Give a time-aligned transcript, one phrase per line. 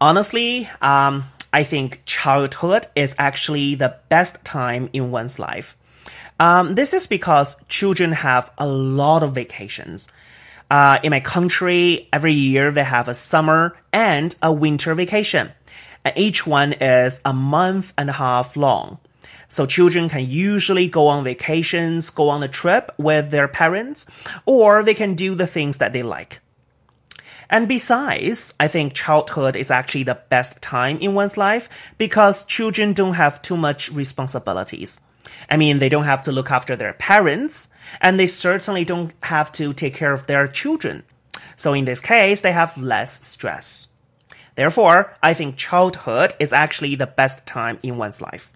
[0.00, 5.76] Honestly, um, I think childhood is actually the best time in one's life.
[6.40, 10.08] Um, this is because children have a lot of vacations.
[10.70, 15.52] Uh, in my country, every year they have a summer and a winter vacation.
[16.04, 18.98] And each one is a month and a half long.
[19.48, 24.04] So children can usually go on vacations, go on a trip with their parents,
[24.44, 26.40] or they can do the things that they like.
[27.50, 31.68] And besides, I think childhood is actually the best time in one's life
[31.98, 35.00] because children don't have too much responsibilities.
[35.50, 37.68] I mean, they don't have to look after their parents,
[38.00, 41.02] and they certainly don't have to take care of their children.
[41.56, 43.88] So in this case, they have less stress.
[44.54, 48.52] Therefore, I think childhood is actually the best time in one's life.